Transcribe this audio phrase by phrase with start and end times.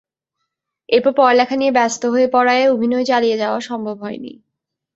[0.89, 4.33] এরপর পড়ালেখা নিয়ে ব্যস্ত হয়ে পড়ায় অভিনয় চালিয়ে যাওয়া সম্ভব হয়নি।